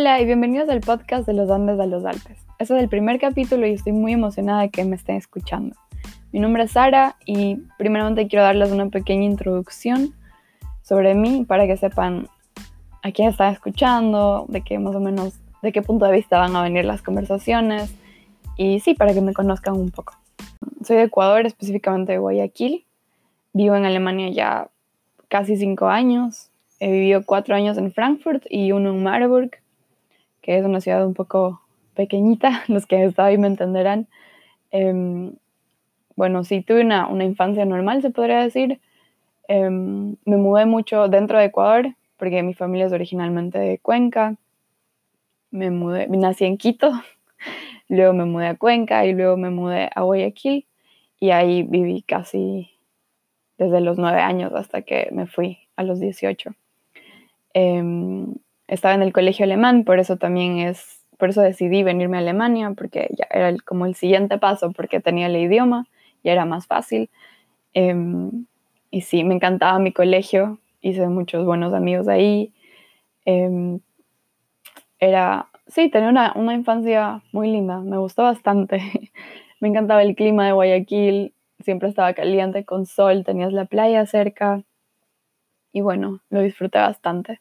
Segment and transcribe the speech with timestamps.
[0.00, 2.38] Hola y bienvenidos al podcast de los Andes a los Alpes.
[2.58, 5.76] Este es el primer capítulo y estoy muy emocionada de que me estén escuchando.
[6.32, 10.14] Mi nombre es Sara y primeramente quiero darles una pequeña introducción
[10.80, 12.28] sobre mí para que sepan
[13.02, 16.56] a quién están escuchando, de qué más o menos, de qué punto de vista van
[16.56, 17.94] a venir las conversaciones
[18.56, 20.14] y sí, para que me conozcan un poco.
[20.82, 22.86] Soy de Ecuador, específicamente de Guayaquil.
[23.52, 24.70] Vivo en Alemania ya
[25.28, 26.48] casi cinco años.
[26.78, 29.59] He vivido cuatro años en Frankfurt y uno en Marburg
[30.42, 31.60] que es una ciudad un poco
[31.94, 34.06] pequeñita, los que estado ahí me entenderán.
[34.70, 35.34] Em,
[36.16, 38.80] bueno, sí, tuve una, una, infancia normal, se podría decir.
[39.48, 44.36] Em, me mudé mucho dentro de Ecuador, porque mi familia es originalmente de Cuenca.
[45.50, 46.92] Me mudé, nací en Quito,
[47.88, 50.66] luego me mudé a Cuenca y luego me mudé a Guayaquil
[51.18, 52.70] y ahí viví casi
[53.58, 56.54] desde los nueve años hasta que me fui a los 18
[58.70, 62.72] estaba en el colegio alemán, por eso también es, por eso decidí venirme a Alemania,
[62.76, 65.86] porque ya era como el siguiente paso, porque tenía el idioma
[66.22, 67.10] y era más fácil.
[67.74, 68.46] Em,
[68.90, 72.52] y sí, me encantaba mi colegio, hice muchos buenos amigos ahí.
[73.24, 73.80] Em,
[75.00, 78.80] era, sí, tenía una, una infancia muy linda, me gustó bastante.
[79.60, 84.62] me encantaba el clima de Guayaquil, siempre estaba caliente, con sol, tenías la playa cerca.
[85.72, 87.40] Y bueno, lo disfruté bastante.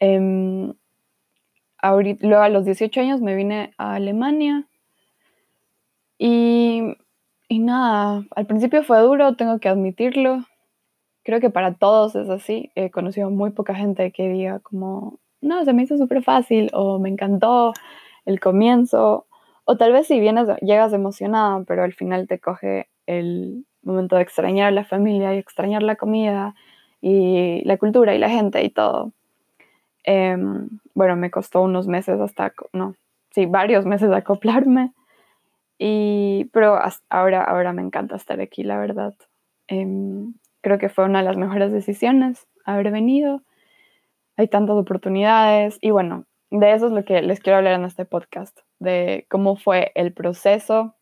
[0.00, 0.74] Em,
[2.20, 4.66] luego a los 18 años me vine a Alemania
[6.18, 6.96] y,
[7.48, 10.44] y nada, al principio fue duro, tengo que admitirlo.
[11.24, 12.70] Creo que para todos es así.
[12.74, 16.98] He conocido muy poca gente que diga como, no, se me hizo súper fácil o
[16.98, 17.72] me encantó
[18.24, 19.26] el comienzo.
[19.64, 24.22] O tal vez si vienes, llegas emocionada, pero al final te coge el momento de
[24.22, 26.54] extrañar a la familia y extrañar la comida
[27.00, 29.12] y la cultura y la gente y todo.
[30.06, 32.94] Em, bueno, me costó unos meses hasta, no,
[33.32, 34.92] sí, varios meses acoplarme.
[35.78, 36.78] Y, pero
[37.10, 39.14] ahora, ahora me encanta estar aquí, la verdad.
[39.66, 43.42] Em, creo que fue una de las mejores decisiones haber venido.
[44.36, 48.04] Hay tantas oportunidades y bueno, de eso es lo que les quiero hablar en este
[48.04, 50.94] podcast, de cómo fue el proceso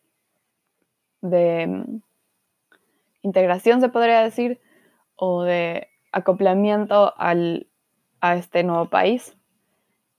[1.21, 2.01] de em,
[3.21, 4.59] integración, se podría decir,
[5.15, 7.67] o de acoplamiento al
[8.29, 9.35] a este nuevo país.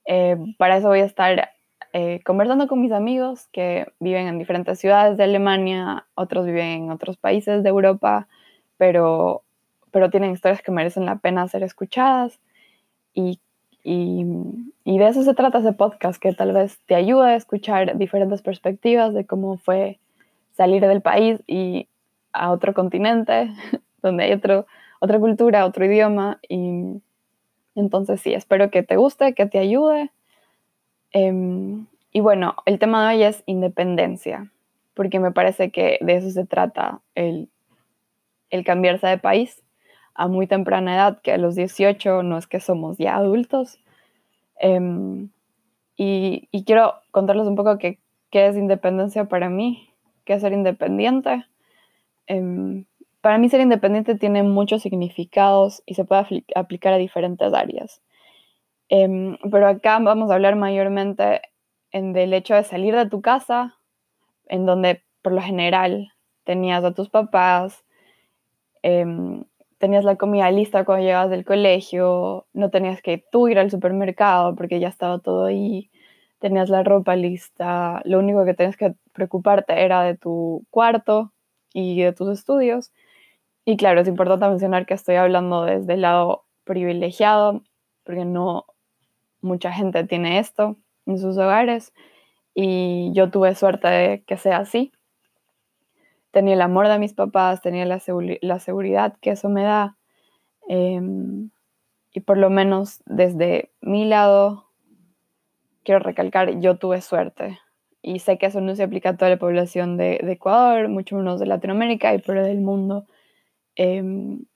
[0.07, 1.51] Eh, para eso voy a estar
[1.93, 6.91] eh, conversando con mis amigos que viven en diferentes ciudades de Alemania, otros viven en
[6.91, 8.29] otros países de Europa,
[8.77, 9.43] pero,
[9.91, 12.39] pero tienen historias que merecen la pena ser escuchadas.
[13.13, 13.41] Y,
[13.83, 14.25] y,
[14.85, 18.43] y de eso se trata ese podcast, que tal vez te ayude a escuchar diferentes
[18.43, 19.99] perspectivas de cómo fue
[20.53, 21.89] salir del país y
[22.33, 23.51] a otro continente,
[24.03, 24.67] donde hay otro,
[25.01, 27.01] otra cultura, otro idioma y,
[27.77, 30.11] entonces sí, espero que te guste, que te ayude.
[31.13, 34.51] Em, y bueno, el tema de hoy es independencia,
[34.95, 37.51] porque me parece que de eso se trata el,
[38.65, 39.63] cambiarse de país
[40.15, 43.79] a muy temprana edad, que a los 18 no es que somos ya adultos.
[44.59, 45.29] Em,
[45.97, 47.99] y, quiero contarles un poco qué,
[48.31, 49.91] qué es independencia para mí,
[50.25, 51.45] qué es ser independiente.
[52.27, 52.87] Em,
[53.27, 58.01] para mí ser independiente tiene muchos significados y se puede aplicar a diferentes áreas.
[58.89, 61.43] Em, pero acá vamos a hablar mayormente
[61.91, 63.75] en del hecho de salir de tu casa,
[64.47, 66.13] en donde por lo general
[66.45, 67.85] tenías a tus papás,
[68.83, 69.43] em,
[69.79, 74.55] tenías la comida lista cuando llegabas del colegio, no tenías que tú ir al supermercado
[74.55, 75.91] porque ya estaba todo ahí,
[76.39, 81.33] tenías la ropa lista, lo único que tenías que preocuparte era de tu cuarto
[81.73, 82.93] y de tus estudios
[83.69, 87.65] y claro, es importante mencionar que estoy hablando desde el lado privilegiado,
[88.05, 88.65] porque no
[89.41, 91.93] mucha gente tiene esto en sus hogares
[92.55, 94.93] y yo tuve suerte de que sea así.
[96.31, 99.97] Tenía el amor de mis papás, tenía la, seguridad que eso me da.
[100.69, 101.51] Em,
[102.13, 104.71] y por lo menos desde mi lado,
[105.83, 107.59] quiero recalcar, yo tuve suerte.
[108.01, 111.17] Y sé que eso no se aplica a toda la población de, de Ecuador, mucho
[111.17, 113.07] menos de Latinoamérica y por del mundo.
[113.77, 114.47] Em,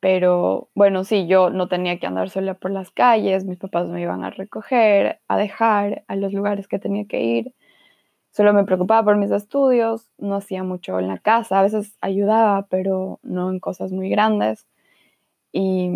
[0.00, 4.00] pero bueno, sí, yo no tenía que andar sola por las calles, mis papás me
[4.02, 7.54] iban a recoger, a dejar a los lugares que tenía que ir.
[8.32, 12.66] Solo me preocupaba por mis estudios, no hacía mucho en la casa, a veces ayudaba,
[12.70, 14.66] pero no en cosas muy grandes.
[15.52, 15.90] Y,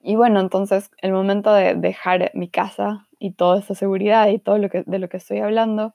[0.00, 4.58] y bueno, entonces el momento de dejar mi casa y toda esa seguridad y todo
[4.58, 5.94] lo que, de lo que estoy hablando,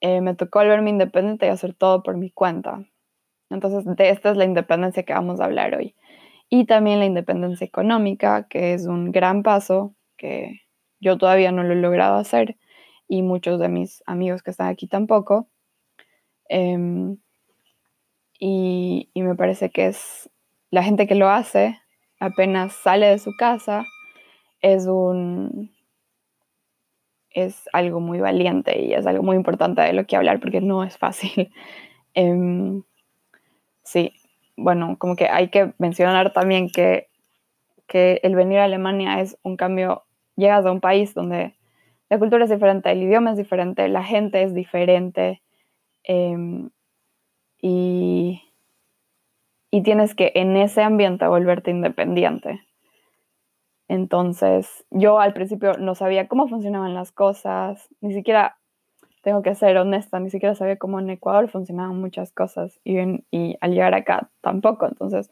[0.00, 2.84] eh, me tocó volverme independiente y hacer todo por mi cuenta.
[3.50, 5.94] Entonces, de esta es la independencia que vamos a hablar hoy.
[6.50, 10.62] Y también la independencia económica, que es un gran paso que,
[11.00, 12.56] yo todavía no lo he logrado hacer
[13.08, 15.48] y muchos de mis amigos que están aquí tampoco.
[16.48, 17.18] Em,
[18.38, 20.30] y, me parece que es
[20.70, 21.78] la gente que lo hace
[22.20, 23.84] apenas sale de su casa
[24.60, 25.70] es un
[27.30, 30.84] es algo muy valiente y es algo muy importante de lo que hablar porque no
[30.84, 31.52] es fácil.
[32.14, 32.82] Em,
[33.88, 34.12] sí,
[34.56, 37.08] bueno, como que hay que mencionar también que,
[37.86, 40.04] que el venir a Alemania es un cambio,
[40.36, 41.54] llegas a un país donde
[42.10, 45.42] la cultura es diferente, el idioma es diferente, la gente es diferente
[46.04, 46.70] em,
[47.62, 48.42] y,
[49.70, 52.60] y tienes que en ese ambiente volverte independiente.
[53.88, 58.57] Entonces, yo al principio no sabía cómo funcionaban las cosas, ni siquiera,
[59.28, 62.96] tengo que ser honesta, ni siquiera sabía cómo en Ecuador funcionaban muchas cosas y,
[63.60, 64.86] al llegar acá tampoco.
[64.86, 65.30] Entonces,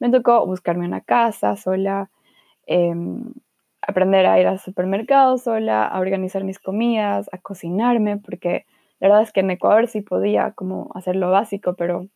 [0.00, 2.10] me tocó buscarme una casa sola,
[2.66, 3.32] em,
[3.82, 8.66] aprender a ir al supermercado sola, a organizar mis comidas, a cocinarme, porque
[8.98, 12.08] la verdad es que en Ecuador sí podía como hacer lo básico, pero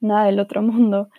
[0.00, 1.10] nada del otro mundo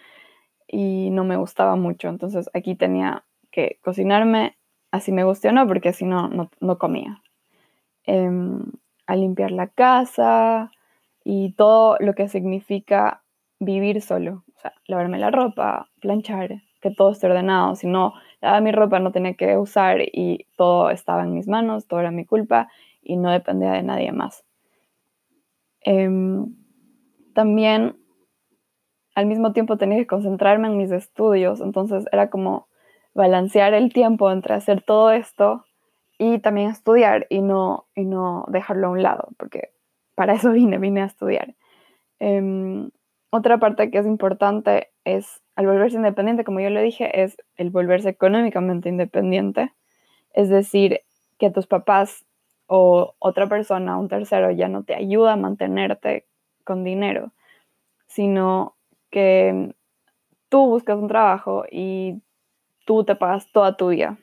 [0.68, 2.10] y no me gustaba mucho.
[2.10, 4.58] Entonces aquí tenía que cocinarme
[4.92, 6.30] así me guste o no, porque si no,
[6.60, 7.22] no, comía.
[8.06, 8.64] Em,
[9.12, 10.72] a limpiar la casa
[11.25, 13.24] y todo lo que significa
[13.60, 14.46] vivir solo.
[14.56, 17.75] O sea, lavarme la ropa, planchar, que todo esté ordenado.
[17.75, 21.88] Si no, lavaba mi ropa, no tenía que usar y todo estaba en mis manos,
[21.88, 22.69] todo era mi culpa
[23.02, 24.46] y no dependía de nadie más.
[25.81, 26.56] Em,
[27.34, 27.98] también
[29.13, 32.69] al mismo tiempo tenía que concentrarme en mis estudios, entonces era como
[33.13, 35.66] balancear el tiempo entre hacer todo esto
[36.22, 39.72] y también estudiar y no, y no dejarlo a un lado, porque
[40.14, 41.56] para eso vine, vine a estudiar.
[42.20, 42.92] Em,
[43.32, 47.72] otra parte que es importante es, al volverse independiente, como yo le dije, es el
[47.72, 49.74] volverse económicamente independiente,
[50.32, 51.02] es decir,
[51.40, 52.24] que tus papás
[52.68, 56.28] o otra persona, un tercero, ya no te ayuda a mantenerte
[56.64, 57.32] con dinero,
[58.06, 58.76] sino
[59.10, 59.74] que
[60.50, 62.22] tú buscas un trabajo y
[62.86, 64.20] tú te pagas toda tu vida.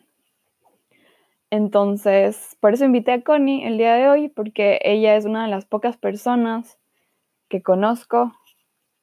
[1.51, 5.51] Entonces, por eso invité a Connie el día de hoy, porque ella es una de
[5.51, 6.79] las pocas personas
[7.49, 8.33] que conozco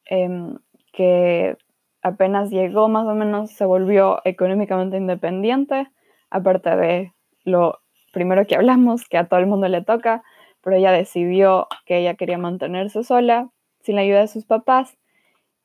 [0.06, 0.60] em,
[0.94, 1.58] que
[2.04, 5.90] apenas llegó más o menos se volvió económicamente independiente,
[6.30, 7.14] aparte de
[7.44, 7.80] lo
[8.14, 10.24] primero que hablamos, que a todo el mundo le toca,
[10.62, 13.50] pero ella decidió que ella quería mantenerse sola,
[13.82, 14.98] sin la ayuda de sus papás,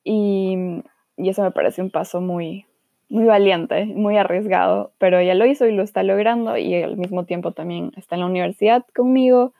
[0.02, 0.56] y,
[1.18, 2.66] y eso me parece un paso muy,
[3.10, 7.24] muy valiente, muy arriesgado, pero ella lo hizo y lo está logrando y al mismo
[7.24, 9.52] tiempo también está en la universidad conmigo,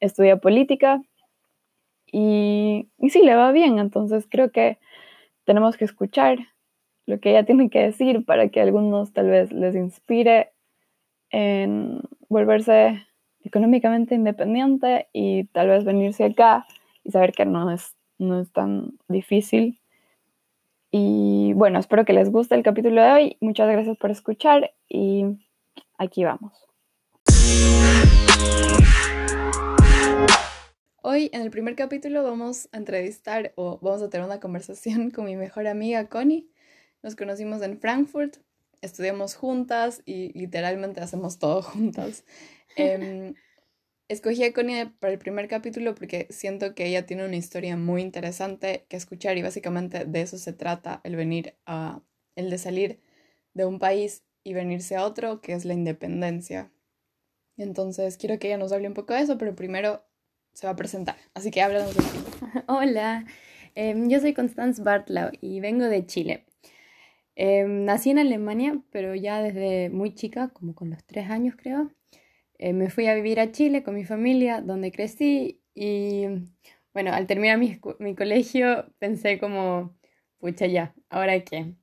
[0.00, 1.02] estudia política
[2.06, 4.78] y, y sí, le va bien, entonces creo que
[5.44, 6.38] tenemos que escuchar
[7.06, 10.50] lo que ella tiene que decir para que a algunos tal vez les inspire
[11.30, 13.06] en volverse
[13.44, 16.66] económicamente independiente y tal vez venirse acá
[17.04, 19.79] y saber que no es, no es tan difícil
[20.90, 23.36] y bueno, espero que les guste el capítulo de hoy.
[23.40, 25.24] Muchas gracias por escuchar y
[25.98, 26.52] aquí vamos.
[31.02, 35.24] Hoy en el primer capítulo vamos a entrevistar o vamos a tener una conversación con
[35.24, 36.48] mi mejor amiga Connie.
[37.02, 38.36] Nos conocimos en Frankfurt,
[38.82, 42.24] estudiamos juntas y literalmente hacemos todo juntas.
[42.76, 43.34] Em,
[44.10, 48.02] Escogí a Connie para el primer capítulo porque siento que ella tiene una historia muy
[48.02, 52.02] interesante que escuchar y básicamente de eso se trata el venir a,
[52.34, 53.00] el de salir
[53.54, 56.72] de un país y venirse a otro, que es la independencia.
[57.56, 60.02] Entonces quiero que ella nos hable un poco de eso, pero primero
[60.54, 61.16] se va a presentar.
[61.32, 62.02] Así que háblanos de
[62.66, 63.24] Hola,
[63.76, 66.46] em, yo soy Constance Bartlau y vengo de Chile.
[67.36, 71.92] Em, nací en Alemania, pero ya desde muy chica, como con los tres años creo,
[72.62, 76.26] eh, me fui a vivir a Chile con mi familia, donde crecí y
[76.92, 79.96] bueno, al terminar mi, mi colegio pensé como,
[80.38, 81.74] pucha ya, ¿ahora qué?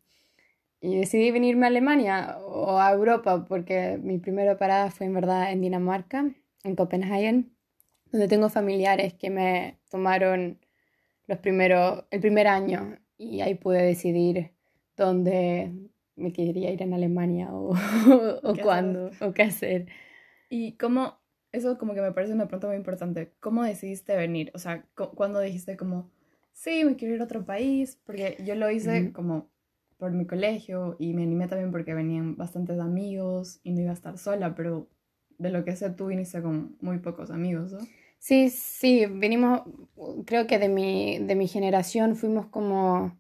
[0.80, 5.52] Y decidí venirme a Alemania o a Europa porque mi primera parada fue en verdad
[5.52, 6.30] en Dinamarca,
[6.64, 7.56] en Copenhagen,
[8.12, 10.60] donde tengo familiares que me tomaron
[11.26, 14.52] los primeros, el primer año y ahí pude decidir
[14.96, 15.72] dónde
[16.16, 17.74] me quería ir en Alemania o,
[18.44, 19.88] o cuándo o qué hacer.
[20.50, 21.20] Y cómo,
[21.52, 24.52] eso como que me parece una pregunta muy importante, ¿cómo decidiste venir?
[24.54, 26.10] O sea, ¿cuándo dijiste como,
[26.54, 28.00] sí, me quiero ir a otro país?
[28.06, 29.50] Porque yo lo hice como
[29.98, 33.96] por mi colegio y me animé también porque venían bastantes amigos y no iba a
[33.96, 34.88] estar sola, pero
[35.38, 37.80] de lo que sé tú viniste con muy pocos amigos, ¿no?
[38.20, 39.62] Sí, sí, venimos,
[40.26, 43.16] creo que de mi, de mi generación fuimos como,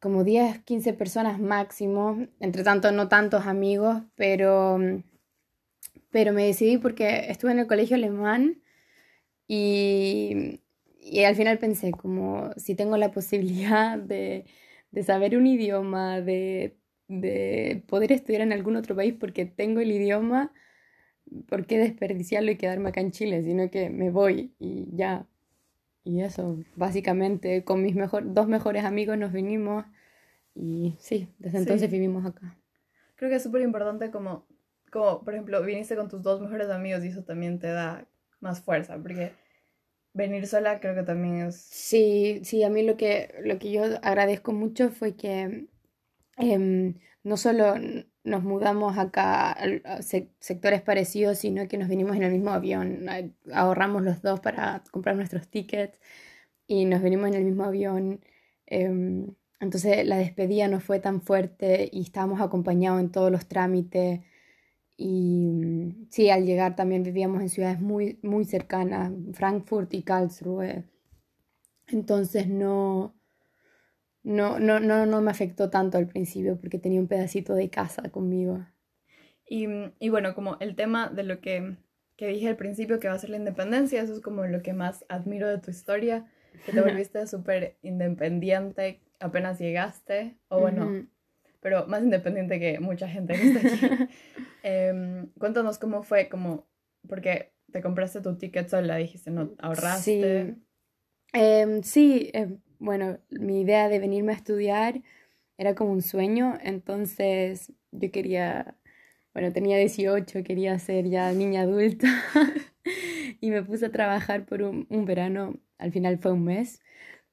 [0.00, 4.78] como 10, 15 personas máximo, entre tanto no tantos amigos, pero
[6.10, 8.62] pero me decidí porque estuve en el colegio alemán
[9.48, 10.60] y,
[11.00, 14.46] y al final pensé como si tengo la posibilidad de,
[14.92, 16.76] de saber un idioma, de,
[17.08, 20.52] de poder estudiar en algún otro país porque tengo el idioma,
[21.48, 23.42] ¿por qué desperdiciarlo y quedarme acá en Chile?
[23.42, 25.26] Sino que me voy y ya.
[26.04, 29.84] Y eso, básicamente, con mis mejor, dos mejores amigos nos vinimos
[30.54, 32.56] y sí, desde entonces vivimos acá.
[33.16, 34.46] Creo que es súper importante como,
[34.90, 38.06] como, por ejemplo, viniste con tus dos mejores amigos y eso también te da
[38.40, 39.32] más fuerza, porque
[40.12, 41.56] venir sola creo que también es...
[41.56, 45.68] Sí, sí, a mí lo que, lo que yo agradezco mucho fue que
[46.36, 47.74] em, no solo
[48.22, 53.06] nos mudamos acá a sectores parecidos, sino que nos vinimos en el mismo avión.
[53.52, 55.98] Ahorramos los dos para comprar nuestros tickets
[56.66, 58.20] y nos vinimos en el mismo avión.
[58.66, 64.20] Em, entonces la despedida no fue tan fuerte y estábamos acompañados en todos los trámites.
[65.02, 70.84] Y sí, al llegar también vivíamos en ciudades muy, muy cercanas, Frankfurt y Karlsruhe.
[71.88, 73.14] Entonces no,
[74.22, 78.10] no, no, no, no me afectó tanto al principio porque tenía un pedacito de casa
[78.10, 78.66] conmigo.
[79.48, 79.66] Y,
[79.98, 81.78] y bueno, como el tema de lo que,
[82.16, 84.74] que, dije al principio, que va a ser la independencia, eso es como lo que
[84.74, 86.26] más admiro de tu historia,
[86.66, 91.06] que te volviste súper independiente apenas llegaste, o bueno,
[91.60, 94.08] pero más independiente que mucha gente que está aquí.
[94.62, 96.68] Em, cuéntanos cómo fue, como,
[97.08, 99.54] porque te compraste tu ticket sola, dijiste, ¿no?
[99.58, 100.54] ¿Ahorraste?
[100.54, 100.62] Sí,
[101.32, 105.02] em, sí em, bueno, mi idea de venirme a estudiar
[105.56, 108.76] era como un sueño, entonces yo quería,
[109.32, 112.08] bueno, tenía 18, quería ser ya niña adulta
[113.40, 116.82] y me puse a trabajar por un, un verano, al final fue un mes,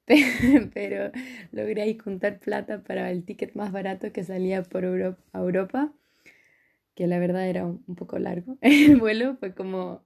[0.74, 1.10] pero
[1.52, 5.92] logré ahí juntar plata para el ticket más barato que salía por Europa,
[6.94, 8.58] que la verdad era un, poco largo.
[8.62, 10.04] El vuelo fue como,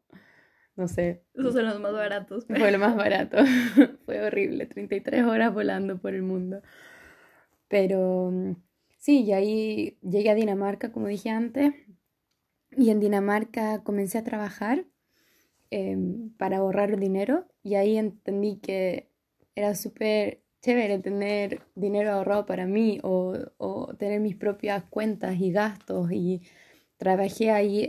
[0.77, 1.23] no sé.
[1.35, 2.47] Esos son los más baratos.
[2.47, 3.39] Fue lo más barato.
[4.05, 6.63] fue horrible, 33 horas volando por el mundo.
[7.69, 8.33] Pero
[8.99, 11.73] sí, y ahí llegué a Dinamarca, como dije antes,
[12.77, 14.85] y en Dinamarca comencé a trabajar
[15.71, 19.12] em, para ahorrar dinero y ahí entendí que
[19.55, 25.51] era súper chévere tener dinero ahorrado para mí o, o, tener mis propias cuentas y
[25.51, 26.43] gastos y
[26.97, 27.89] trabajé ahí,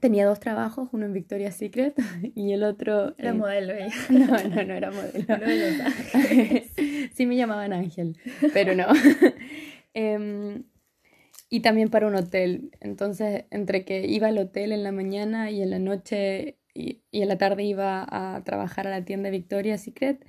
[0.00, 1.94] tenía dos trabajos, uno en Victoria's Secret
[2.34, 3.14] y el otro...
[3.18, 3.92] Era modelo ella.
[4.08, 5.26] No, no, no era modelo.
[7.14, 8.16] sí me llamaban Ángel,
[8.54, 8.86] pero no.
[9.92, 10.64] Em,
[11.50, 12.70] y también para un hotel.
[12.80, 17.28] Entonces, entre que iba al hotel en la mañana y en la noche y, en
[17.28, 20.24] la tarde iba a trabajar a la tienda Victoria's Secret,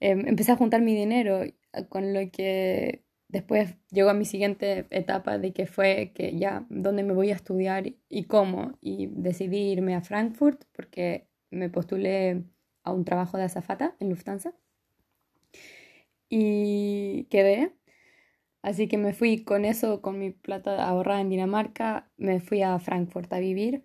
[0.00, 1.42] em, empecé a juntar mi dinero,
[1.88, 7.02] con lo que después llegó a mi siguiente etapa de que fue que ya, ¿dónde
[7.02, 8.78] me voy a estudiar y cómo?
[8.80, 12.44] Y decidí irme a Frankfurt porque me postulé
[12.84, 14.54] a un trabajo de azafata en Lufthansa
[16.28, 17.72] y quedé.
[18.62, 22.78] Así que me fui con eso, con mi plata ahorrada en Dinamarca, me fui a
[22.80, 23.84] Frankfurt a vivir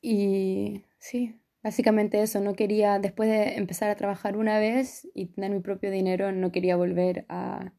[0.00, 5.50] y sí, básicamente eso, no quería, después de empezar a trabajar una vez y tener
[5.50, 7.72] mi propio dinero, no quería volver a,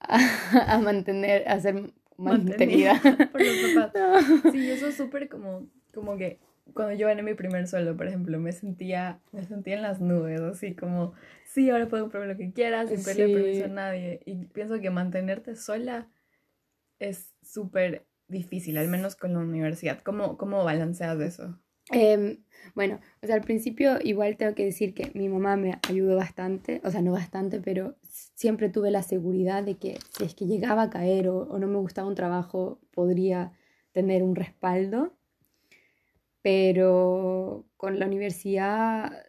[0.00, 3.00] a, mantener, a ser mantenida.
[3.32, 4.24] por los papás.
[4.52, 6.38] Sí, eso es súper como, como que
[6.74, 10.40] cuando yo gané mi primer sueldo, por ejemplo, me sentía, me sentía en las nubes,
[10.40, 11.12] así como,
[11.44, 14.20] sí, ahora puedo comprar lo que quieras sin pedirle permiso a nadie.
[14.26, 16.08] Y pienso que mantenerte sola
[16.98, 20.00] es súper difícil, al menos con la universidad.
[20.02, 21.58] ¿Cómo, cómo balanceas eso?
[21.90, 22.42] Em,
[22.74, 26.80] bueno, o sea, al principio igual tengo que decir que mi mamá me ayudó bastante,
[26.84, 30.82] o sea, no bastante, pero siempre tuve la seguridad de que si es que llegaba
[30.82, 33.52] a caer o, o no me gustaba un trabajo, podría
[33.92, 35.12] tener un respaldo.
[36.42, 39.24] Pero con la universidad,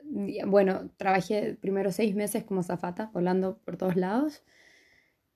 [0.46, 4.44] bueno, trabajé primero seis meses como zafata, volando por todos lados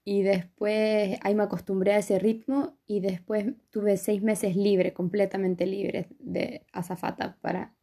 [0.04, 5.66] y después ahí me acostumbré a ese ritmo y después tuve seis meses libre, completamente
[5.66, 7.76] libre de azafata para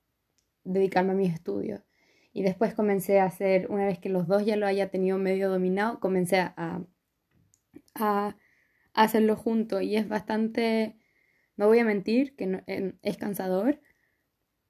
[0.65, 1.81] dedicarme a mis estudios.
[2.33, 5.49] Y después comencé a hacer, una vez que los dos ya lo haya tenido medio
[5.49, 6.85] dominado, comencé a,
[7.95, 8.37] a,
[8.95, 10.99] hacerlo junto y es bastante,
[11.57, 13.81] no voy a mentir, que es cansador,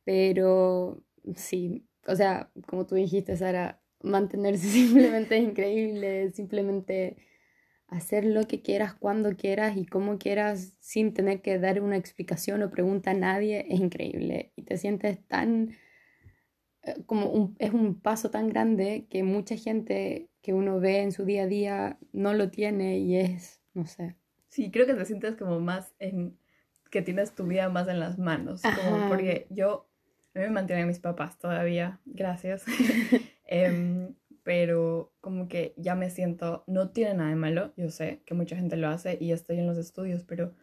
[0.05, 1.03] pero
[1.35, 7.17] sí, o sea, como tú dijiste, Sara, mantenerse simplemente es increíble, simplemente
[7.89, 12.63] hacer lo que quieras, cuando quieras y como quieras sin tener que dar una explicación
[12.63, 15.71] o pregunta a nadie es increíble y te sientes tan
[16.83, 21.13] eh, como un, es un paso tan grande que mucha gente que uno ve en
[21.13, 24.17] su día a día no lo tiene y es, no sé.
[24.49, 26.39] Sí, creo que te sientes como más en,
[26.91, 28.63] que tienes tu vida más en las manos.
[28.63, 29.89] Como porque yo,
[30.35, 32.65] a mí me mantienen mis papás todavía, gracias.
[33.51, 34.15] Em,
[34.49, 38.57] pero como que ya me siento, no tiene nada de malo, yo sé que mucha
[38.57, 40.55] gente lo hace y estoy en los estudios, pero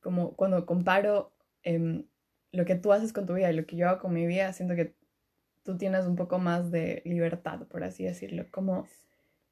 [0.00, 1.32] como cuando comparo
[1.62, 2.08] em,
[2.50, 4.52] lo que tú haces con tu vida y lo que yo hago con mi vida,
[4.52, 4.96] siento que
[5.62, 8.88] tú tienes un poco más de libertad, por así decirlo, como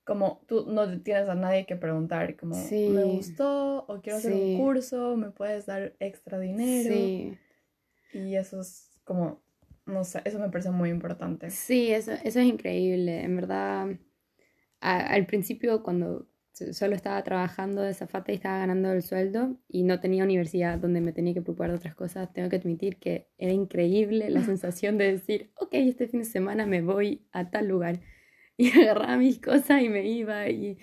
[0.02, 4.56] como tú no tienes a nadie que preguntar, como me gustó o quiero hacer un
[4.56, 6.92] curso, me puedes dar extra dinero.
[6.92, 7.38] Sí.
[8.12, 9.40] Y eso es como,
[9.88, 11.50] no sé, eso me parece muy importante.
[11.50, 13.22] Sí, eso, eso es increíble.
[13.22, 13.88] En verdad,
[14.80, 16.28] al principio cuando
[16.72, 21.00] solo estaba trabajando de zafata y estaba ganando el sueldo y no tenía universidad donde
[21.00, 24.98] me tenía que preocupar de otras cosas, tengo que admitir que era increíble la sensación
[24.98, 28.00] de decir, ok, este fin de semana me voy a tal lugar
[28.56, 30.78] y agarraba mis cosas y me iba y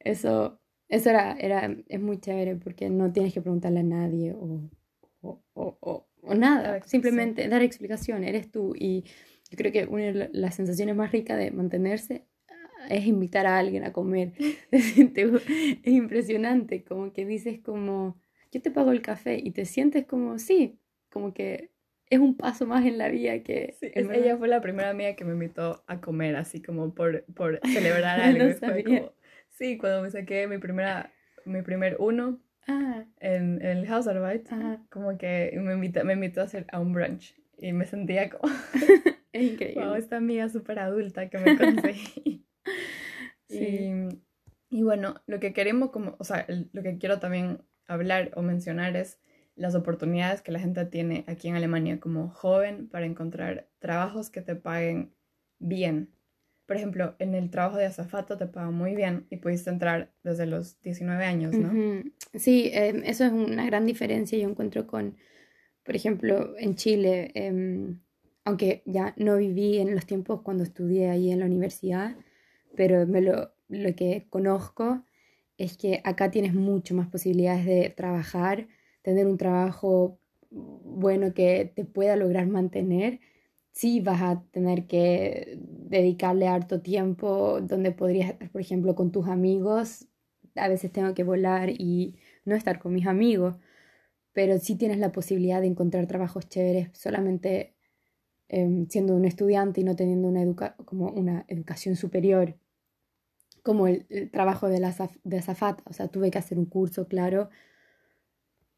[0.00, 4.70] eso, eso era, era, es muy chévere porque no tienes que preguntarle a nadie o,
[5.20, 9.04] o, o, o nada, simplemente dar explicación, eres tú y
[9.50, 13.58] yo creo que una de las sensaciones más ricas de mantenerse ah, es invitar a
[13.58, 14.32] alguien a comer.
[14.70, 14.96] es
[15.84, 20.80] impresionante, como que dices como, yo te pago el café y te sientes como, sí,
[21.10, 21.70] como que
[22.10, 23.76] es un paso más en la vida que...
[23.80, 27.60] Sí, ella fue la primera amiga que me invitó a comer, así como por, por
[27.72, 28.44] celebrar algo.
[28.44, 29.12] no
[29.50, 31.12] sí, cuando me saqué mi, primera,
[31.44, 33.04] mi primer uno ah.
[33.20, 34.48] en, en, el Hausarbeit,
[34.90, 38.52] como que me invitó, me invitó a hacer a un brunch y me sentía como...
[39.32, 39.84] es increíble.
[39.84, 42.46] Wow, esta amiga súper adulta que me conseguí.
[43.48, 44.08] sí.
[44.70, 48.42] y, y bueno, lo que queremos como, o sea, lo que quiero también hablar o
[48.42, 49.20] mencionar es
[49.56, 54.40] las oportunidades que la gente tiene aquí en Alemania como joven para encontrar trabajos que
[54.40, 55.14] te paguen
[55.58, 56.13] bien.
[56.66, 60.46] Por ejemplo, en el trabajo de azafato te pagan muy bien y pudiste entrar desde
[60.46, 61.70] los 19 años, ¿no?
[62.34, 64.38] Sí, em, eso es una gran diferencia.
[64.38, 65.16] Yo encuentro con,
[65.84, 68.00] por ejemplo, en Chile, em,
[68.44, 72.16] aunque ya no viví en los tiempos cuando estudié ahí en la universidad,
[72.74, 75.04] pero me lo, lo que conozco
[75.58, 78.66] es que acá tienes mucho más posibilidades de trabajar
[79.04, 80.18] tener un trabajo
[80.50, 83.20] bueno que te pueda lograr mantener,
[83.74, 89.28] sí vas a tener que dedicarle harto tiempo donde podrías estar, por ejemplo, con tus
[89.28, 90.06] amigos.
[90.54, 93.56] A veces tengo que volar y no estar con mis amigos,
[94.32, 97.74] pero sí tienes la posibilidad de encontrar trabajos chéveres solamente
[98.48, 102.56] em, siendo un estudiante y no teniendo una, educa como una educación superior,
[103.62, 105.82] como el, trabajo de la de azafata.
[105.86, 107.50] O sea, tuve que hacer un curso, claro,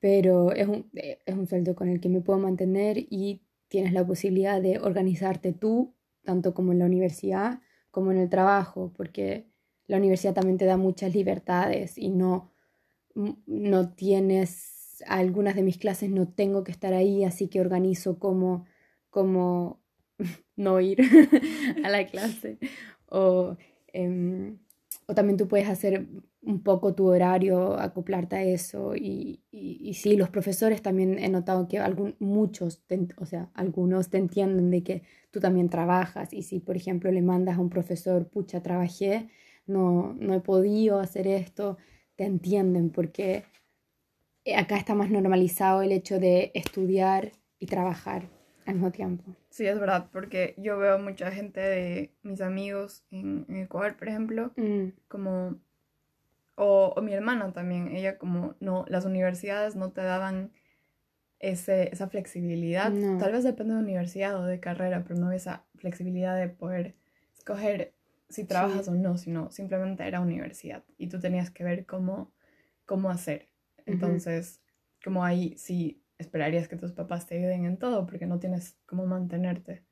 [0.01, 3.93] pero es un, eh, es un sueldo con el que me puedo mantener y tienes
[3.93, 7.61] la posibilidad de organizarte tú, tanto como en la universidad
[7.97, 9.47] como en el trabajo, porque
[9.87, 12.53] la universidad también te da muchas libertades y no,
[13.15, 18.67] no tienes, algunas de mis clases no tengo que estar ahí, así que organizo como,
[19.09, 19.81] como
[20.57, 21.01] no ir
[21.85, 22.59] a la clase.
[23.09, 23.57] O,
[23.95, 24.59] em,
[25.07, 26.07] o también tú puedes hacer
[26.47, 28.95] un poco tu horario, acoplarte a eso.
[28.95, 32.83] Y, y, sí, los profesores también he notado que algún, muchos,
[33.19, 36.33] o sea, algunos te entienden de que tú también trabajas.
[36.33, 39.29] Y si, por ejemplo, le mandas a un profesor, pucha, trabajé,
[39.67, 41.79] no, no he podido hacer esto,
[42.15, 43.45] te entienden porque
[44.57, 48.29] acá está más normalizado el hecho de estudiar y trabajar
[48.67, 49.25] al mismo tiempo.
[49.51, 54.53] Sí, es verdad, porque yo veo mucha gente de mis amigos en, Ecuador, por ejemplo,
[54.57, 54.89] mm.
[55.09, 55.57] como
[56.57, 60.53] o, mi hermana también, ella como, no, las universidades no te daban
[61.39, 62.93] ese, esa flexibilidad.
[63.19, 66.97] Tal vez depende de universidad o de carrera, pero no esa flexibilidad de poder
[67.37, 67.95] escoger
[68.29, 72.33] si trabajas o no, sino simplemente era universidad y tú tenías que ver cómo,
[72.85, 73.49] cómo hacer.
[73.85, 74.61] Entonces,
[75.05, 79.07] como ahí sí esperarías que tus papás te ayuden en todo porque no tienes cómo
[79.07, 79.85] mantenerte.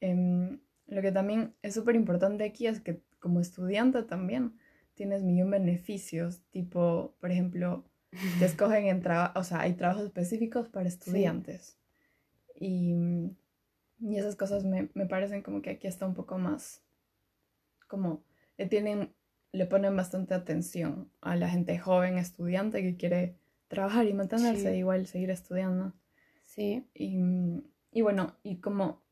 [0.00, 4.58] Em, lo que también es súper importante aquí es que como estudiante también
[4.96, 7.84] tienes millón beneficios, tipo, por ejemplo,
[8.38, 11.78] te escogen en trabajo, o sea, hay trabajos específicos para estudiantes.
[12.58, 12.94] Y,
[14.00, 16.82] y, esas cosas me, me, parecen como que aquí está un poco más,
[17.86, 18.24] como
[18.56, 19.14] le tienen,
[19.52, 23.36] le ponen bastante atención a la gente joven, estudiante que quiere
[23.68, 25.92] trabajar y mantenerse, igual seguir estudiando.
[26.46, 26.88] Sí.
[26.94, 27.18] Y,
[27.92, 29.02] y bueno, y como,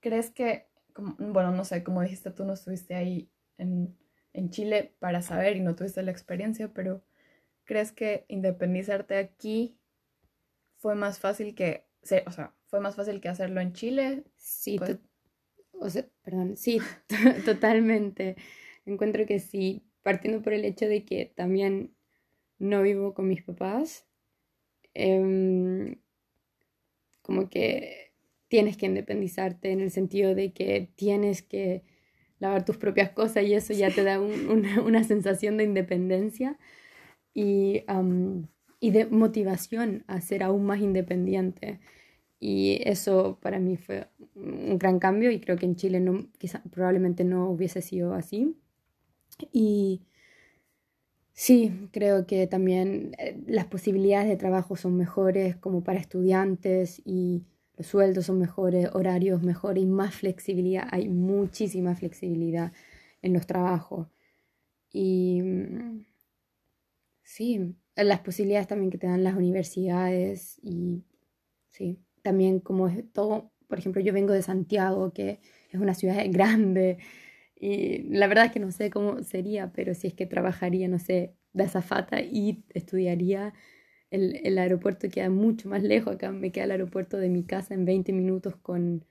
[0.00, 3.96] ¿crees que, como, bueno, no sé, como dijiste, tú no estuviste ahí en
[4.32, 7.02] en Chile para saber y no tuviste la experiencia, pero
[7.64, 9.78] ¿crees que independizarte aquí
[10.78, 11.84] fue más fácil que,
[12.26, 14.24] o sea, fue más fácil que hacerlo en Chile?
[14.36, 14.98] Sí, pues
[15.80, 16.80] o sea, perdón, sí,
[17.44, 18.36] totalmente.
[18.86, 21.94] Encuentro que sí, partiendo por el hecho de que también
[22.58, 24.06] no vivo con mis papás,
[24.94, 25.96] em,
[27.22, 28.12] como que
[28.48, 31.84] tienes que independizarte en el sentido de que tienes que
[32.40, 34.20] lavar tus propias cosas y eso ya te da
[34.84, 36.58] una, sensación de independencia
[37.34, 37.84] y,
[38.80, 41.80] y, de motivación a ser aún más independiente.
[42.40, 46.62] Y eso para mí fue un gran cambio y creo que en Chile no, quizá,
[46.70, 48.56] probablemente no hubiese sido así.
[49.52, 50.02] Y
[51.32, 57.44] sí, creo que también eh, las posibilidades de trabajo son mejores como para estudiantes y
[57.78, 60.88] los sueldos son mejores, horarios mejores y más flexibilidad.
[60.90, 62.72] Hay muchísima flexibilidad
[63.22, 64.08] en los trabajos.
[64.90, 66.04] Y mm,
[67.22, 71.04] sí, las posibilidades también que te dan las universidades y
[71.70, 76.24] sí, también como es todo, por ejemplo, yo vengo de Santiago, que es una ciudad
[76.30, 76.98] grande
[77.54, 80.98] y la verdad es que no sé cómo sería, pero si es que trabajaría, no
[80.98, 83.54] sé, de azafata y estudiaría
[84.10, 87.84] el, aeropuerto queda mucho más lejos, acá me queda el aeropuerto de mi casa en
[87.84, 89.04] 20 minutos con,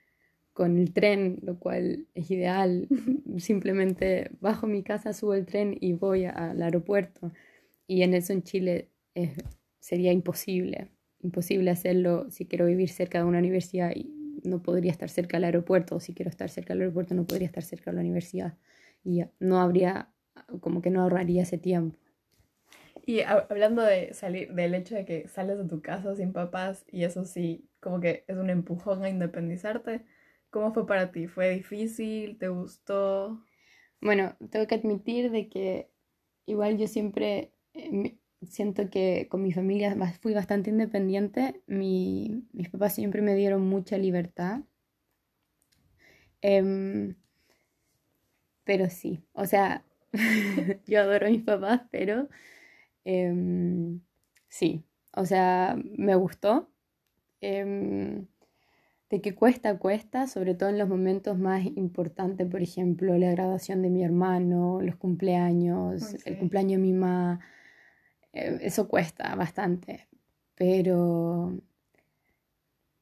[0.53, 2.87] con el tren, lo cual es ideal.
[3.37, 7.31] Simplemente bajo mi casa, subo el tren y voy al aeropuerto.
[7.85, 8.89] Y en eso en Chile
[9.79, 10.89] sería imposible,
[11.21, 15.45] imposible hacerlo si quiero vivir cerca de una universidad y no podría estar cerca del
[15.45, 18.57] aeropuerto, o si quiero estar cerca del aeropuerto no podría estar cerca de la universidad.
[19.03, 20.09] Y no habría,
[20.59, 21.97] como que no ahorraría ese tiempo.
[23.07, 27.05] Y hablando de salir, del hecho de que sales de tu casa sin papás y
[27.05, 30.03] eso sí, como que es un empujón a independizarte,
[30.49, 31.25] ¿cómo fue para ti?
[31.27, 32.37] ¿Fue difícil?
[32.37, 33.41] ¿Te gustó?
[34.01, 35.89] Bueno, tengo que admitir de que
[36.47, 41.61] igual yo siempre eh, siento que con mi familia fui bastante independiente.
[41.65, 44.63] Mi, mis papás siempre me dieron mucha libertad.
[46.41, 47.15] Em,
[48.65, 49.85] pero sí, o sea,
[50.87, 52.27] yo adoro a mis papás, pero
[53.09, 54.01] Em,
[54.49, 56.69] sí, o sea, me gustó.
[57.39, 58.27] Em,
[59.09, 63.81] de que cuesta, cuesta, sobre todo en los momentos más importantes, por ejemplo, la graduación
[63.81, 67.39] de mi hermano, los cumpleaños, el cumpleaños de mi mamá,
[68.33, 70.09] eh, eso cuesta bastante,
[70.55, 71.57] pero,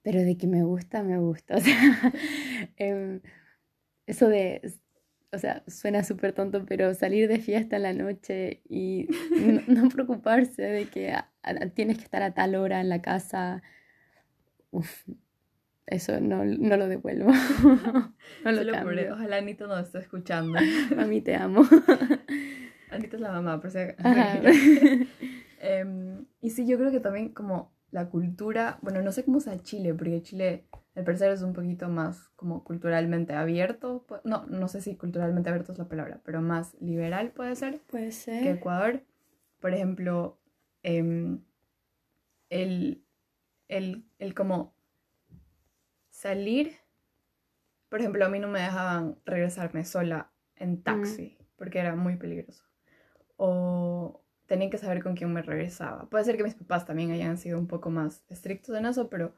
[0.04, 2.14] pero de que me gusta, me gusta, o sea,
[2.78, 3.22] em,
[4.06, 4.62] eso de
[5.36, 9.08] o sea, suena súper tonto, pero salir de fiesta en la noche y
[9.68, 11.16] no, preocuparse de que
[11.74, 13.62] tienes que estar a tal hora en la casa,
[14.72, 15.08] Uf,
[15.86, 17.32] eso no, no, lo devuelvo.
[18.44, 19.14] no lo cambio.
[19.14, 20.60] ojalá Anita no esté escuchando.
[20.96, 21.64] Mami, te amo.
[22.90, 24.42] Anita es la mamá, por si acaso.
[25.60, 29.58] Em, y sí, yo creo que también como la cultura, bueno, no sé cómo sea
[29.64, 34.06] Chile, porque Chile el parecer es un poquito más como culturalmente abierto.
[34.26, 37.80] No, no sé si culturalmente abierto es la palabra, pero más liberal puede ser.
[37.88, 38.44] Puede ser.
[38.44, 39.02] Que Ecuador.
[39.62, 40.38] Por ejemplo,
[40.84, 41.40] em,
[42.50, 43.02] el,
[43.70, 44.76] el, el como
[46.10, 46.76] salir.
[47.88, 52.66] Por ejemplo, a mí no me dejaban regresarme sola en taxi porque era muy peligroso.
[53.38, 56.10] O tenía que saber con quién me regresaba.
[56.10, 59.34] Puede ser que mis papás también hayan sido un poco más estrictos en eso, pero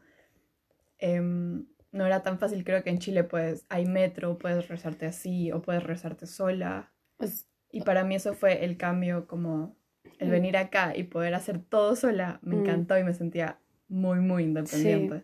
[0.99, 2.63] Em, no era tan fácil.
[2.63, 6.91] Creo que en Chile pues hay metro, puedes rezarte así o puedes rezarte sola.
[7.17, 9.75] Pues, y para mí eso fue el cambio, como
[10.19, 12.59] el venir acá y poder hacer todo sola, me mm.
[12.59, 15.23] encantó y me sentía muy, muy independiente.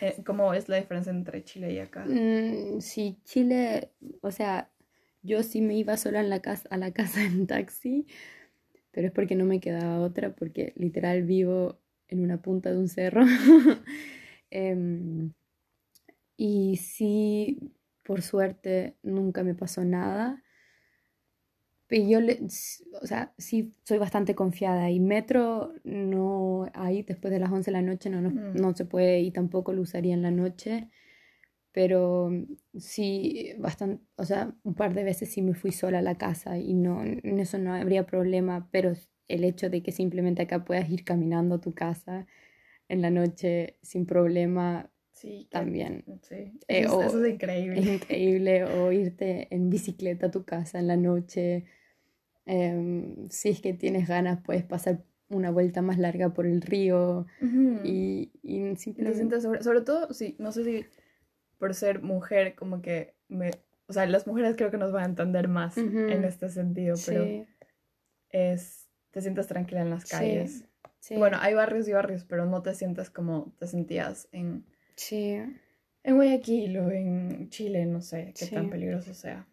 [0.00, 2.04] Eh, ¿Cómo es la diferencia entre Chile y acá?
[2.06, 4.70] Mm, sí, Chile, o sea,
[5.22, 8.06] yo sí me iba sola en la casa, a la casa en taxi,
[8.92, 12.88] pero es porque no me quedaba otra, porque literal vivo en una punta de un
[12.88, 13.24] cerro.
[14.54, 15.32] Em,
[16.36, 20.42] y sí, por suerte, nunca me pasó nada.
[21.86, 22.38] Pero yo, le,
[23.00, 24.90] o sea, sí soy bastante confiada.
[24.90, 28.54] Y metro no hay después de las 11 de la noche, no, no, mm.
[28.54, 30.90] no se puede y tampoco lo usaría en la noche.
[31.72, 32.30] Pero
[32.78, 36.58] sí, bastante, o sea, un par de veces sí me fui sola a la casa
[36.58, 38.68] y no, en eso no habría problema.
[38.70, 38.92] Pero
[39.28, 42.26] el hecho de que simplemente acá puedas ir caminando a tu casa
[42.88, 44.90] en la noche sin problema.
[45.12, 46.04] Sí, también.
[46.22, 46.58] Sí.
[46.68, 47.80] Eh, eso, es increíble.
[47.80, 48.64] Es increíble.
[48.64, 51.64] O irte en bicicleta a tu casa en la noche.
[52.44, 57.26] Em, si es que tienes ganas, puedes pasar una vuelta más larga por el río.
[57.84, 59.40] Y, y simplemente.
[59.40, 60.84] sobre, sobre todo, sí, no sé si
[61.62, 63.52] por ser mujer, como que me.
[63.86, 67.46] O sea, las mujeres creo que nos van a entender más en este sentido, pero
[68.30, 68.88] es.
[69.12, 70.64] Te sientes tranquila en las calles.
[71.16, 75.40] Bueno, hay barrios y barrios, pero no te sientes como te sentías en, sí.
[76.02, 79.46] en Guayaquil o en Chile, no sé qué tan peligroso sea.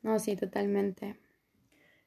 [0.00, 1.16] No, sí, totalmente.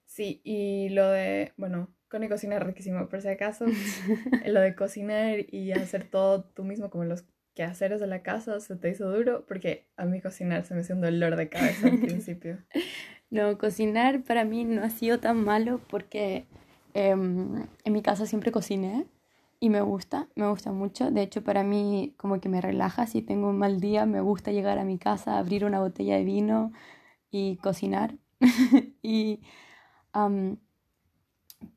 [0.06, 3.66] Sí, y lo de, bueno, Connie cocina riquísimo, por si acaso.
[4.48, 8.76] lo de cocinar y hacer todo tú mismo, como los quehaceres de la casa, se
[8.76, 12.00] te hizo duro, porque a mí cocinar se me hizo un dolor de cabeza al
[12.00, 12.58] principio.
[13.30, 16.46] No, cocinar para mí no ha sido tan malo porque
[16.94, 19.08] em, en mi casa siempre cociné
[19.60, 21.10] y me gusta, me gusta mucho.
[21.10, 23.08] De hecho, para mí como que me relaja.
[23.08, 26.24] Si tengo un mal día, me gusta llegar a mi casa, abrir una botella de
[26.24, 26.74] vino
[27.32, 28.14] y cocinar.
[29.02, 29.40] y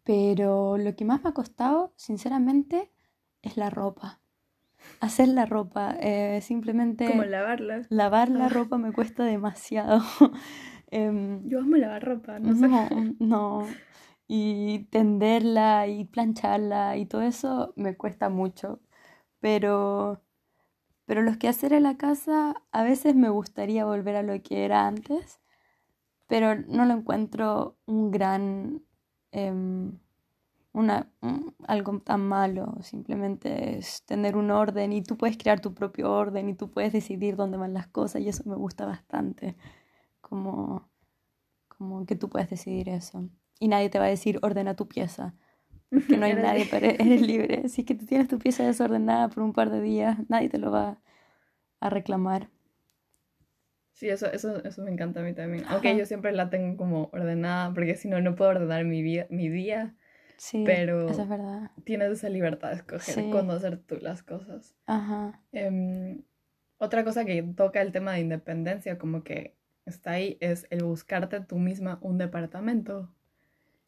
[0.04, 2.92] pero lo que más me ha costado, sinceramente,
[3.42, 4.20] es la ropa.
[5.00, 7.06] Hacer la ropa, eh, simplemente...
[7.06, 7.82] Como lavarla.
[7.90, 8.48] Lavar la ah.
[8.48, 10.00] ropa me cuesta demasiado.
[10.88, 13.66] Em, Yo amo lavar ropa, no, no No,
[14.28, 18.80] y tenderla y plancharla y todo eso me cuesta mucho.
[19.40, 20.22] Pero,
[21.04, 24.64] pero los que hacer en la casa a veces me gustaría volver a lo que
[24.64, 25.40] era antes,
[26.28, 28.86] pero no lo encuentro un gran
[29.36, 29.98] Em,
[30.76, 31.10] una,
[31.66, 36.50] algo tan malo, simplemente es tener un orden y tú puedes crear tu propio orden
[36.50, 39.56] y tú puedes decidir dónde van las cosas y eso me gusta bastante,
[40.20, 40.90] como,
[41.66, 43.26] como que tú puedes decidir eso.
[43.58, 45.34] Y nadie te va a decir ordena tu pieza,
[45.88, 47.70] porque no hay nadie, pero eres libre.
[47.70, 50.58] Si es que tú tienes tu pieza desordenada por un par de días, nadie te
[50.58, 51.00] lo va
[51.80, 52.50] a reclamar.
[53.92, 55.64] Sí, eso, eso, eso me encanta a mí también.
[55.70, 59.48] Aunque yo siempre la tengo como ordenada, porque si no, no puedo ordenar mi, mi
[59.48, 59.94] día.
[60.36, 61.70] Sí, pero eso es verdad.
[61.84, 64.76] Tienes esa libertad de escoger cuándo hacer tú las cosas.
[64.86, 65.40] Ajá.
[65.52, 66.22] Em,
[66.78, 71.40] otra cosa que toca el tema de independencia, como que está ahí, es el buscarte
[71.40, 73.10] tú misma un departamento.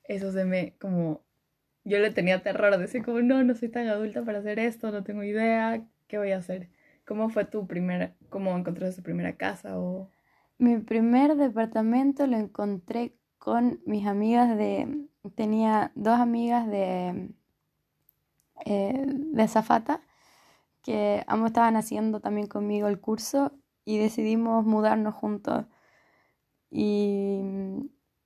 [0.04, 1.22] Eso se me, como,
[1.84, 4.90] yo le tenía terror, de decir como, no, no soy tan adulta para hacer esto,
[4.90, 6.70] no tengo idea, ¿qué voy a hacer?
[7.04, 10.11] ¿Cómo fue tu primera, cómo encontraste tu primera casa o...?
[10.58, 15.07] Mi primer departamento lo encontré con mis amigas de...
[15.35, 17.31] Tenía dos amigas de...
[18.64, 20.03] Eh, de Zafata
[20.83, 23.53] que ambos estaban haciendo también conmigo el curso
[23.85, 25.66] y decidimos mudarnos juntos.
[26.70, 27.40] Y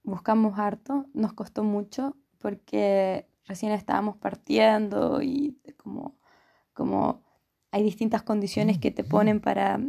[0.02, 6.16] buscamos harto, nos costó mucho porque recién estábamos partiendo y como,
[6.72, 7.22] como
[7.70, 9.80] hay distintas condiciones que te ponen para,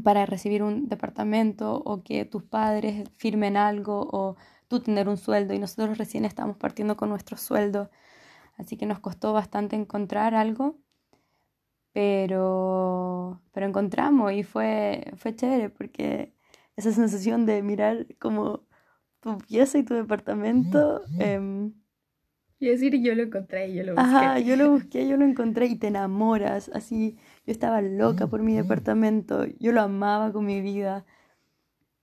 [0.00, 4.36] para recibir un departamento o que tus padres firmen algo o
[4.68, 7.90] tú tener un sueldo y nosotros recién estamos partiendo con nuestro sueldo.
[8.56, 10.78] Así que nos costó bastante encontrar algo,
[11.92, 16.34] pero, pero encontramos y fue, fue chévere porque
[16.76, 18.62] esa sensación de mirar como
[19.20, 21.02] tu pieza y tu departamento
[22.62, 24.08] y decir, yo lo encontré, yo lo busqué.
[24.08, 26.70] Ajá, yo lo busqué, yo lo encontré y te enamoras.
[26.72, 31.04] Así, yo estaba loca por mi departamento, yo lo amaba con mi vida.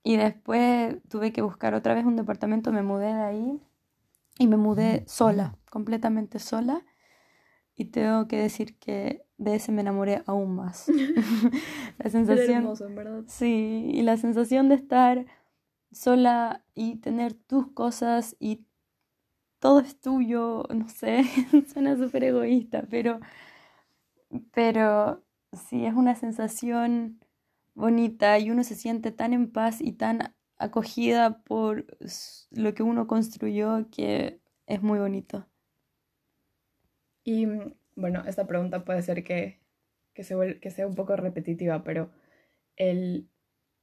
[0.02, 3.60] Y después tuve que buscar otra vez un departamento, me mudé de ahí
[4.38, 6.84] y me mudé sola, completamente sola.
[7.74, 10.88] Y tengo que decir que de ese me enamoré aún más.
[11.98, 12.58] la sensación.
[12.58, 13.22] hermoso, en verdad.
[13.28, 15.24] Sí, y la sensación de estar
[15.90, 18.66] sola y tener tus cosas y
[19.60, 21.24] todo es tuyo, no sé,
[21.72, 23.20] suena súper egoísta, pero,
[24.52, 27.20] pero sí es una sensación
[27.74, 31.86] bonita y uno se siente tan en paz y tan acogida por
[32.50, 35.46] lo que uno construyó que es muy bonito.
[37.24, 37.46] Y
[37.96, 39.60] bueno, esta pregunta puede ser que,
[40.14, 42.10] que, que sea un poco repetitiva, pero
[42.76, 43.28] el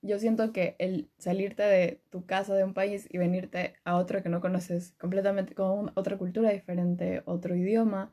[0.01, 4.21] yo siento que el salirte de tu casa, de un país y venirte a otro
[4.21, 8.12] que no conoces completamente, con otra cultura diferente, otro idioma,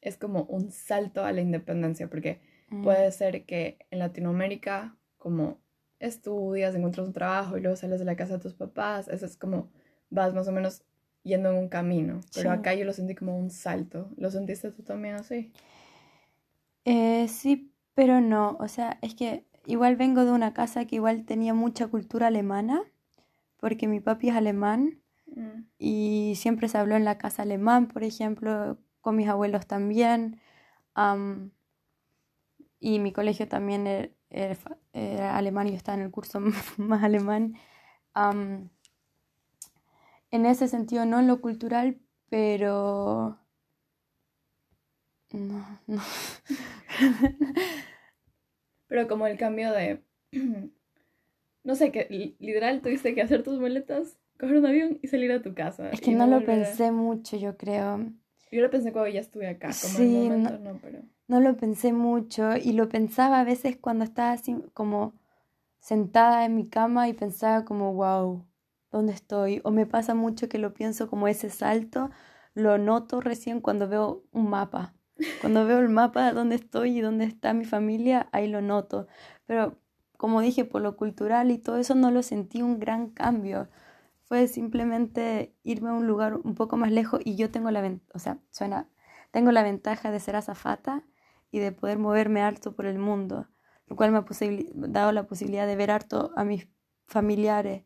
[0.00, 2.82] es como un salto a la independencia, porque mm.
[2.82, 5.58] puede ser que en Latinoamérica, como
[5.98, 9.36] estudias, encuentras un trabajo y luego sales de la casa de tus papás, eso es
[9.36, 9.70] como
[10.10, 10.82] vas más o menos
[11.24, 14.08] yendo en un camino, pero acá yo lo sentí como un salto.
[14.16, 15.52] ¿Lo sentiste tú también así?
[16.84, 21.26] Eh, sí, pero no, o sea, es que Igual vengo de una casa que igual
[21.26, 22.80] tenía mucha cultura alemana,
[23.58, 25.60] porque mi papi es alemán mm.
[25.78, 30.40] y siempre se habló en la casa alemán, por ejemplo, con mis abuelos también.
[32.80, 34.56] y mi colegio también er, er,
[34.94, 36.40] era, alemán y yo estaba en el curso
[36.78, 37.58] más alemán.
[40.30, 42.00] en ese sentido, no en lo cultural,
[42.30, 43.38] pero...
[45.30, 46.02] No, no.
[48.88, 50.02] Pero como el cambio de.
[51.64, 55.42] no sé, que literal tuviste que hacer tus maletas, coger un avión y salir a
[55.42, 55.90] tu casa.
[55.90, 58.10] Es que no, lo pensé mucho, yo creo.
[58.50, 61.02] Yo lo pensé cuando ya estuve acá, como sí, el momento, no, pero...
[61.26, 65.12] no lo pensé mucho y lo pensaba a veces cuando estaba así como
[65.80, 68.46] sentada en mi cama y pensaba como, wow,
[68.90, 69.60] ¿dónde estoy?
[69.64, 72.10] O me pasa mucho que lo pienso como ese salto,
[72.54, 74.94] lo noto recién cuando veo un mapa.
[75.40, 79.08] Cuando veo el mapa de dónde estoy y dónde está mi familia, ahí lo noto.
[79.46, 79.78] Pero
[80.16, 83.68] como dije, por lo cultural y todo eso no lo sentí un gran cambio.
[84.24, 88.18] Fue simplemente irme a un lugar un poco más lejos y yo tengo la o
[88.18, 88.88] sea, suena,
[89.30, 91.04] tengo la ventaja de ser azafata
[91.50, 93.48] y de poder moverme harto por el mundo,
[93.86, 94.24] lo cual me ha
[94.88, 96.68] dado la posibilidad de ver harto a mis
[97.06, 97.84] familiares.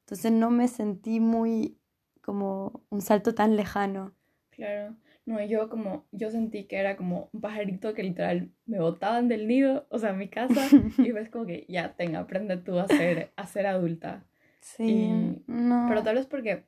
[0.00, 1.78] Entonces no me sentí muy
[2.20, 4.12] como un salto tan lejano.
[4.50, 4.96] Claro.
[5.26, 9.48] No, yo como, yo sentí que era como un pajarito que literal me botaban del
[9.48, 13.32] nido, o sea, mi casa, y ves como que ya, tenga, aprende tú a ser,
[13.34, 14.24] a ser adulta.
[14.60, 15.86] Sí, no.
[15.88, 16.64] Pero tal vez porque,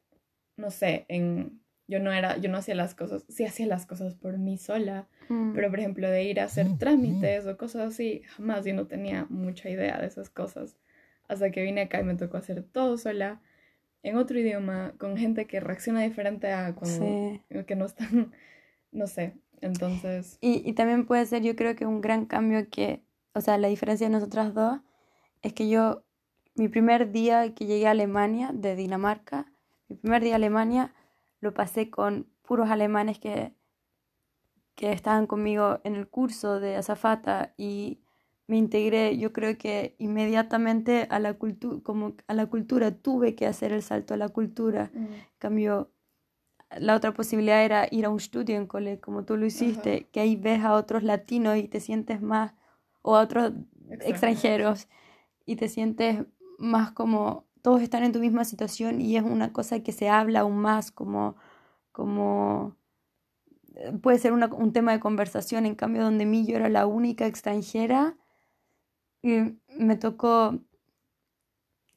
[0.57, 4.16] no sé, en, yo no era, yo no hacía las cosas, sí hacía las cosas
[4.16, 5.55] por mí sola, mm.
[5.55, 9.27] pero por ejemplo de ir a hacer trámites o cosas así, jamás yo no tenía
[9.31, 10.77] mucha idea de esas cosas.
[11.29, 13.40] Hasta que vine acá y me tocó hacer todo sola
[14.03, 18.33] en otro idioma, con gente que reacciona diferente a cuando que no están,
[18.93, 20.39] no sé, entonces...
[20.41, 23.03] Y, y, también puede ser, yo creo que un gran cambio que,
[23.35, 24.81] o sea, la diferencia de nosotras dos
[25.43, 26.05] es que yo,
[26.55, 29.53] mi primer día que llegué a Alemania, de Dinamarca,
[29.89, 30.95] mi primer día a Alemania
[31.41, 33.53] lo pasé con puros alemanes que,
[34.75, 38.01] que estaban conmigo en el curso de azafata y
[38.49, 41.37] me integré, yo creo que inmediatamente a la,
[41.83, 44.91] como a la cultura, tuve que hacer el salto a la cultura.
[44.95, 45.07] Mm.
[45.39, 45.91] Cambio,
[46.79, 50.21] la otra posibilidad era ir a un estudio en cole, como tú lo hiciste, que
[50.21, 52.55] ahí ves a otros latinos y te sientes más,
[53.03, 53.53] o a otros
[54.01, 54.89] extranjeros,
[55.45, 56.25] y te sientes
[56.59, 60.41] más como, todos están en tu misma situación y es una cosa que se habla
[60.41, 61.37] aún más, como,
[61.93, 62.77] como
[63.75, 67.27] eh, puede ser un tema de conversación, en cambio donde mí yo era la única
[67.27, 68.17] extranjera,
[69.22, 70.61] y me tocó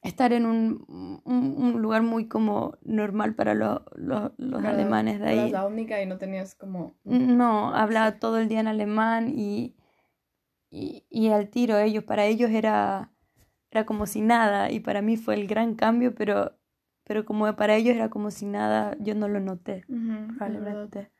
[0.02, 4.32] estar en un, un, lugar muy como normal para los
[4.64, 5.38] alemanes de ahí.
[5.38, 6.96] Eras la única y no tenías como...
[7.04, 9.76] No, hablaba todo el día en alemán y,
[10.70, 13.12] y, y, al tiro ellos, para ellos era,
[13.70, 16.58] era como si nada y para mí fue el gran cambio, pero,
[17.04, 21.12] pero como para ellos era como si nada, yo no lo noté, probablemente.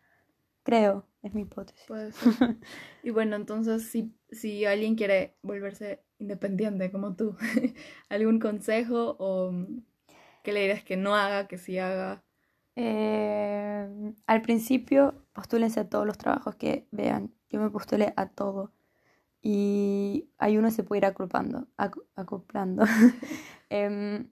[0.64, 1.86] Creo, es mi hipótesis.
[3.04, 7.37] y bueno, entonces si, si alguien quiere volverse independiente como tú,
[8.09, 9.53] ¿algún consejo o
[10.42, 12.25] qué le dirías que no haga, que sí haga?
[12.75, 17.35] Eh, al principio, postúlense a todos los trabajos que vean.
[17.51, 18.73] Yo me postulé a todo.
[19.42, 21.68] Y hay uno se puede ir acoplando.
[22.16, 22.85] acoplando.
[23.75, 24.29] Em,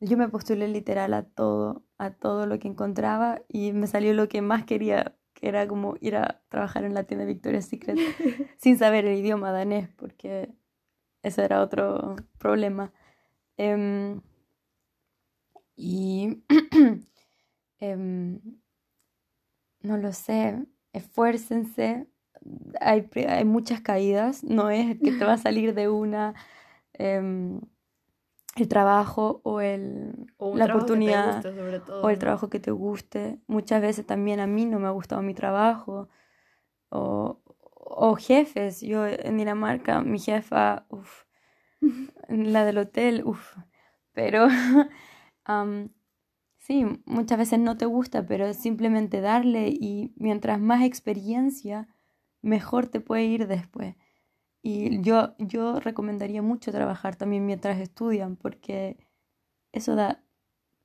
[0.00, 4.28] yo me postulé literal a todo, a todo lo que encontraba y me salió lo
[4.28, 7.98] que más quería que era como ir a trabajar en la tienda Victoria's Secret
[8.58, 10.48] sin saber el idioma danés, porque
[11.22, 12.92] ese era otro problema.
[13.58, 14.22] Em,
[15.76, 16.42] y
[17.80, 18.40] em,
[19.80, 22.06] no lo sé, esfuércense.
[22.80, 26.34] Hay, hay, muchas caídas, no es que te va a salir de una.
[26.94, 27.60] Em,
[28.56, 30.14] el trabajo o, el,
[30.54, 31.44] la oportunidad
[32.02, 33.38] o el trabajo que te guste.
[33.46, 36.08] Muchas veces también a mí no me ha gustado mi trabajo
[36.88, 38.80] o, o jefes.
[38.80, 41.24] Yo en Dinamarca, mi jefa, uff,
[42.28, 43.56] la del hotel, uff,
[44.12, 44.48] pero
[46.58, 51.88] sí, muchas veces no te gusta, pero es simplemente darle y mientras más experiencia,
[52.40, 53.96] mejor te puede ir después.
[54.68, 58.96] Y yo, yo recomendaría mucho trabajar también mientras estudian, porque
[59.70, 60.24] eso da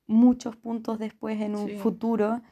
[0.06, 2.42] muchos puntos después en un futuro,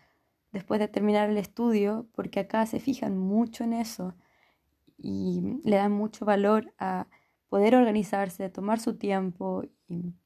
[0.51, 4.17] después de terminar el estudio, porque acá se fijan mucho en eso
[4.99, 7.07] y le dan mucho valor a
[7.49, 10.17] poder organizarse, tomar su tiempo y,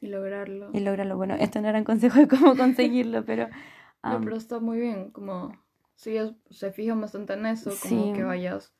[0.00, 0.70] lograrlo.
[0.72, 1.16] Y lograrlo.
[1.16, 3.48] Bueno, esto no era un consejo de cómo conseguirlo, pero...
[4.04, 5.50] no, pero está muy bien, como
[5.96, 6.14] si
[6.50, 8.72] se fijan bastante en eso, como que vayas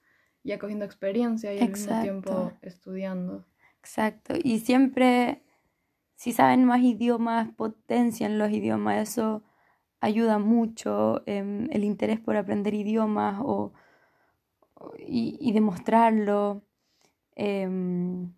[0.44, 3.44] ya cogiendo experiencia y al mismo tiempo estudiando.
[3.78, 5.42] Exacto, y siempre,
[6.16, 9.42] si saben más idiomas, potencian los idiomas, eso
[10.00, 13.72] ayuda mucho, em, el interés por aprender idiomas o,
[14.98, 16.62] y, demostrarlo.
[17.36, 18.32] Em,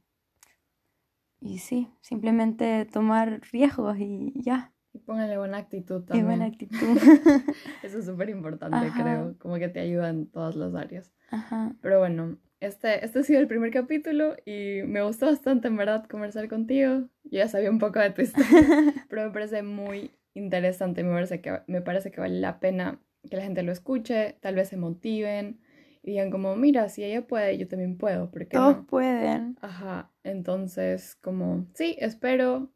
[1.41, 4.74] y sí, simplemente tomar riesgos y ya.
[4.95, 6.25] Y póngale buena actitud también.
[6.25, 6.79] Y buena actitud.
[7.83, 9.35] Eso es súper importante, creo.
[9.39, 11.13] Como que te ayuda en todas las áreas.
[11.31, 11.75] Ajá.
[11.83, 16.07] Pero bueno, este, este ha sido el primer capítulo y me gustó bastante, en verdad,
[16.07, 17.09] conversar contigo.
[17.25, 18.47] Yo ya sabía un poco de tu historia,
[19.11, 21.03] pero me parece muy interesante.
[21.03, 24.55] Me parece, que, me parece que vale la pena que la gente lo escuche, tal
[24.55, 25.61] vez se motiven
[26.03, 28.31] y digan como, mira, si ella puede, yo también puedo.
[28.31, 29.57] Porque Todos pueden.
[29.61, 32.71] Ajá, entonces como, sí, espero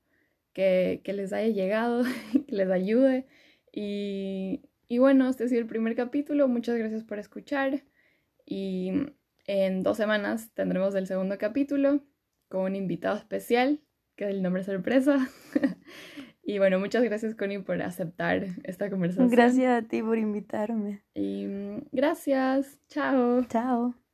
[0.63, 2.03] que, les haya llegado,
[2.47, 3.27] que les ayude
[3.73, 6.49] y y bueno, este ha sido el primer capítulo.
[6.49, 7.83] Muchas gracias por escuchar.
[8.47, 8.91] Y
[9.47, 12.01] en dos semanas tendremos el segundo capítulo
[12.49, 13.83] con un invitado especial,
[14.17, 15.29] que es el nombre sorpresa.
[16.43, 19.29] y bueno, muchas gracias Connie por aceptar esta conversación.
[19.29, 21.03] Gracias a ti por invitarme.
[21.13, 22.81] Y mm, gracias.
[22.89, 23.45] Chao.
[23.45, 24.08] Chao.